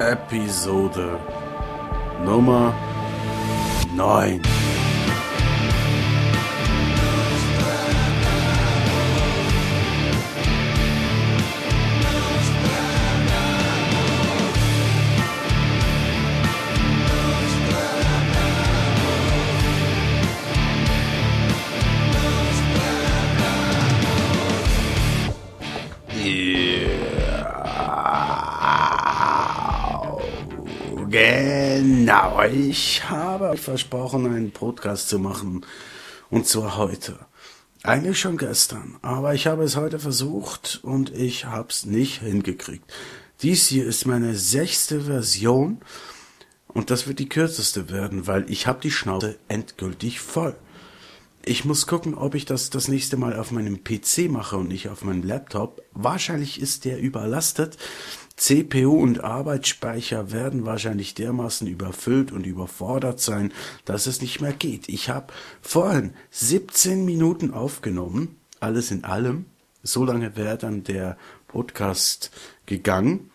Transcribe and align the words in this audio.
Episode 0.00 1.20
Nummer 2.24 2.74
9. 3.94 4.64
Genau, 31.14 32.42
ich 32.42 33.08
habe 33.08 33.56
versprochen, 33.56 34.26
einen 34.26 34.50
Podcast 34.50 35.08
zu 35.08 35.20
machen. 35.20 35.64
Und 36.28 36.48
zwar 36.48 36.76
heute. 36.76 37.20
Eigentlich 37.84 38.18
schon 38.18 38.36
gestern, 38.36 38.98
aber 39.00 39.32
ich 39.32 39.46
habe 39.46 39.62
es 39.62 39.76
heute 39.76 40.00
versucht 40.00 40.80
und 40.82 41.14
ich 41.14 41.44
habe 41.44 41.68
es 41.70 41.86
nicht 41.86 42.18
hingekriegt. 42.18 42.92
Dies 43.42 43.68
hier 43.68 43.86
ist 43.86 44.06
meine 44.06 44.34
sechste 44.34 45.02
Version 45.02 45.82
und 46.66 46.90
das 46.90 47.06
wird 47.06 47.20
die 47.20 47.28
kürzeste 47.28 47.90
werden, 47.90 48.26
weil 48.26 48.50
ich 48.50 48.66
habe 48.66 48.80
die 48.80 48.90
Schnauze 48.90 49.38
endgültig 49.46 50.18
voll. 50.18 50.56
Ich 51.46 51.66
muss 51.66 51.86
gucken, 51.86 52.14
ob 52.14 52.34
ich 52.34 52.46
das 52.46 52.70
das 52.70 52.88
nächste 52.88 53.18
Mal 53.18 53.38
auf 53.38 53.50
meinem 53.50 53.84
PC 53.84 54.30
mache 54.30 54.56
und 54.56 54.68
nicht 54.68 54.88
auf 54.88 55.04
meinem 55.04 55.22
Laptop. 55.22 55.82
Wahrscheinlich 55.92 56.58
ist 56.58 56.86
der 56.86 56.98
überlastet. 56.98 57.76
CPU 58.36 58.98
und 58.98 59.22
Arbeitsspeicher 59.22 60.32
werden 60.32 60.64
wahrscheinlich 60.64 61.12
dermaßen 61.12 61.66
überfüllt 61.66 62.32
und 62.32 62.46
überfordert 62.46 63.20
sein, 63.20 63.52
dass 63.84 64.06
es 64.06 64.22
nicht 64.22 64.40
mehr 64.40 64.54
geht. 64.54 64.88
Ich 64.88 65.10
habe 65.10 65.34
vorhin 65.60 66.14
17 66.30 67.04
Minuten 67.04 67.52
aufgenommen, 67.52 68.36
alles 68.60 68.90
in 68.90 69.04
allem. 69.04 69.44
So 69.82 70.04
lange 70.04 70.36
wäre 70.36 70.56
dann 70.56 70.82
der 70.82 71.18
Podcast 71.46 72.30
gegangen. 72.64 73.30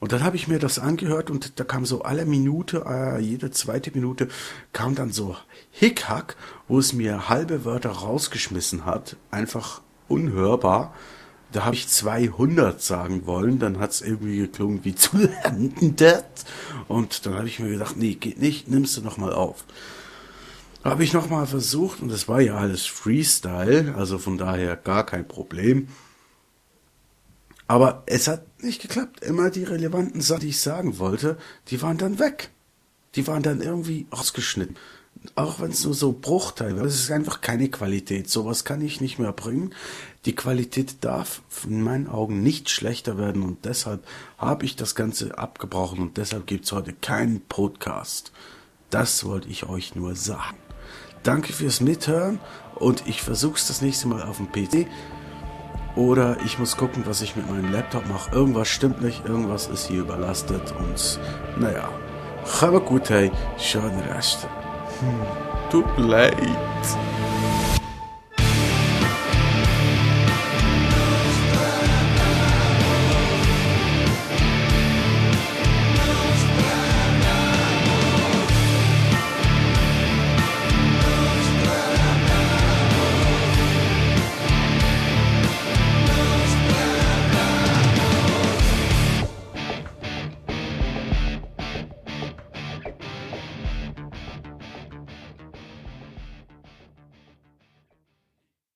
Und 0.00 0.12
dann 0.12 0.22
habe 0.22 0.36
ich 0.36 0.46
mir 0.46 0.60
das 0.60 0.78
angehört 0.78 1.28
und 1.28 1.58
da 1.58 1.64
kam 1.64 1.84
so 1.84 2.02
alle 2.02 2.24
Minute, 2.24 2.84
äh, 2.88 3.18
jede 3.20 3.50
zweite 3.50 3.90
Minute 3.90 4.28
kam 4.72 4.94
dann 4.94 5.10
so 5.10 5.36
Hickhack, 5.72 6.36
wo 6.68 6.78
es 6.78 6.92
mir 6.92 7.28
halbe 7.28 7.64
Wörter 7.64 7.90
rausgeschmissen 7.90 8.84
hat. 8.84 9.16
Einfach 9.30 9.80
unhörbar. 10.06 10.94
Da 11.50 11.64
habe 11.64 11.74
ich 11.74 11.88
200 11.88 12.80
sagen 12.80 13.26
wollen, 13.26 13.58
dann 13.58 13.80
hat 13.80 13.90
es 13.90 14.02
irgendwie 14.02 14.38
geklungen 14.38 14.84
wie 14.84 14.94
200. 14.94 16.24
Und 16.86 17.26
dann 17.26 17.34
habe 17.34 17.48
ich 17.48 17.58
mir 17.58 17.70
gedacht, 17.70 17.96
nee, 17.96 18.14
geht 18.14 18.38
nicht, 18.38 18.68
nimmst 18.68 18.96
du 18.96 19.00
nochmal 19.00 19.32
auf. 19.32 19.64
Habe 20.84 21.02
ich 21.02 21.12
nochmal 21.12 21.46
versucht 21.46 22.02
und 22.02 22.12
es 22.12 22.28
war 22.28 22.40
ja 22.40 22.56
alles 22.56 22.86
Freestyle, 22.86 23.94
also 23.96 24.18
von 24.18 24.38
daher 24.38 24.76
gar 24.76 25.04
kein 25.04 25.26
Problem. 25.26 25.88
Aber 27.68 28.02
es 28.06 28.26
hat 28.26 28.62
nicht 28.62 28.82
geklappt. 28.82 29.22
Immer 29.22 29.50
die 29.50 29.64
relevanten 29.64 30.22
Sachen, 30.22 30.40
die 30.40 30.48
ich 30.48 30.60
sagen 30.60 30.98
wollte, 30.98 31.36
die 31.68 31.80
waren 31.82 31.98
dann 31.98 32.18
weg. 32.18 32.50
Die 33.14 33.26
waren 33.26 33.42
dann 33.42 33.60
irgendwie 33.60 34.06
ausgeschnitten. 34.10 34.76
Auch 35.34 35.60
wenn 35.60 35.70
es 35.70 35.84
nur 35.84 35.94
so 35.94 36.12
Bruchteil 36.12 36.76
war. 36.76 36.84
Es 36.84 36.94
ist 36.94 37.10
einfach 37.10 37.40
keine 37.40 37.68
Qualität. 37.68 38.30
Sowas 38.30 38.64
kann 38.64 38.80
ich 38.80 39.00
nicht 39.00 39.18
mehr 39.18 39.32
bringen. 39.32 39.74
Die 40.24 40.34
Qualität 40.34 40.96
darf 41.02 41.42
in 41.64 41.82
meinen 41.82 42.06
Augen 42.06 42.42
nicht 42.42 42.70
schlechter 42.70 43.18
werden 43.18 43.42
und 43.42 43.64
deshalb 43.64 44.06
habe 44.36 44.64
ich 44.64 44.76
das 44.76 44.94
Ganze 44.94 45.36
abgebrochen 45.38 46.00
und 46.00 46.16
deshalb 46.16 46.46
gibt 46.46 46.64
es 46.64 46.72
heute 46.72 46.92
keinen 46.92 47.40
Podcast. 47.42 48.32
Das 48.90 49.24
wollte 49.24 49.48
ich 49.48 49.68
euch 49.68 49.94
nur 49.94 50.14
sagen. 50.14 50.56
Danke 51.22 51.52
fürs 51.52 51.80
Mithören 51.80 52.40
und 52.76 53.06
ich 53.06 53.22
versuche 53.22 53.56
es 53.56 53.66
das 53.66 53.82
nächste 53.82 54.08
Mal 54.08 54.22
auf 54.22 54.38
dem 54.38 54.50
PC. 54.50 54.86
Oder 55.96 56.36
ich 56.44 56.58
muss 56.58 56.76
gucken, 56.76 57.04
was 57.06 57.22
ich 57.22 57.34
mit 57.36 57.50
meinem 57.50 57.72
Laptop 57.72 58.06
mache. 58.08 58.30
Irgendwas 58.32 58.68
stimmt 58.68 59.02
nicht, 59.02 59.24
irgendwas 59.26 59.66
ist 59.66 59.88
hier 59.88 60.00
überlastet 60.00 60.74
und 60.78 61.18
naja. 61.60 61.88
Maar 62.60 62.80
goed, 62.80 63.10
hey. 63.10 63.30
Schade 63.58 64.02
rest. 64.14 64.46
Hm. 65.00 65.70
Tut 65.70 65.98
leid. 65.98 66.34